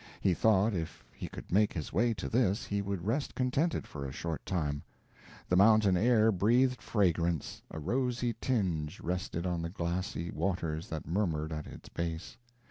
[0.19, 4.03] He thought if he could make his way to this, he would rest contented for
[4.03, 4.81] a short time.
[5.47, 11.53] The mountain air breathed fragrance a rosy tinge rested on the glassy waters that murmured
[11.53, 12.35] at its base.